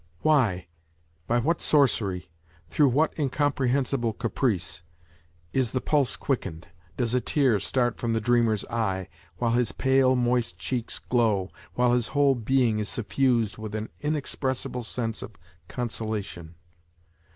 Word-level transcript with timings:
Why, 0.21 0.65
by 1.27 1.37
what 1.37 1.61
sorcery, 1.61 2.31
through 2.71 2.87
what 2.87 3.13
incomprehensible 3.19 4.13
caprice, 4.13 4.81
is 5.53 5.69
the 5.73 5.79
pulse 5.79 6.15
quickened, 6.17 6.67
does 6.97 7.13
a 7.13 7.21
tear 7.21 7.59
start 7.59 7.97
from 7.99 8.13
the 8.13 8.19
dreamer's 8.19 8.65
eye, 8.65 9.09
while 9.37 9.51
his 9.51 9.71
pale 9.71 10.15
moist 10.15 10.57
cheeks 10.57 10.97
glow, 10.97 11.51
while 11.75 11.93
his 11.93 12.07
whole 12.17 12.33
being 12.33 12.79
is 12.79 12.89
suffused 12.89 13.59
with 13.59 13.75
an 13.75 13.89
inexpressible 13.99 14.81
sense 14.81 15.21
of 15.21 15.33
consolation 15.67 16.55